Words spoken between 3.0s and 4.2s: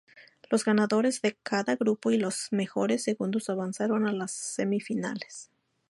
segundos avanzaron a